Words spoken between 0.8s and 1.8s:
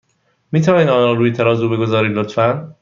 آن را روی ترازو